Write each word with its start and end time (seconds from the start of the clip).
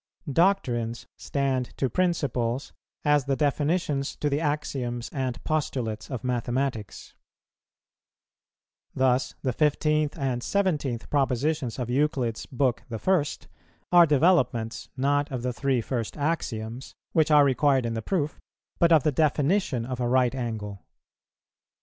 Doctrines 0.33 1.05
stand 1.15 1.77
to 1.77 1.87
principles, 1.87 2.73
as 3.05 3.25
the 3.25 3.35
definitions 3.35 4.15
to 4.15 4.31
the 4.31 4.39
axioms 4.41 5.09
and 5.13 5.43
postulates 5.43 6.09
of 6.09 6.23
mathematics. 6.23 7.13
Thus 8.95 9.35
the 9.43 9.53
15th 9.53 10.17
and 10.17 10.41
17th 10.41 11.07
propositions 11.11 11.77
of 11.77 11.91
Euclid's 11.91 12.47
book 12.47 12.81
I. 12.91 13.25
are 13.91 14.07
developments, 14.07 14.89
not 14.97 15.31
of 15.31 15.43
the 15.43 15.53
three 15.53 15.81
first 15.81 16.17
axioms, 16.17 16.95
which 17.11 17.29
are 17.29 17.45
required 17.45 17.85
in 17.85 17.93
the 17.93 18.01
proof, 18.01 18.39
but 18.79 18.91
of 18.91 19.03
the 19.03 19.11
definition 19.11 19.85
of 19.85 19.99
a 19.99 20.07
right 20.09 20.33
angle. 20.33 20.83